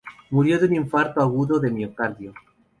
Murió 0.31 0.57
de 0.57 0.65
un 0.65 0.75
infarto 0.77 1.21
agudo 1.21 1.59
de 1.59 1.69
miocardio. 1.69 2.33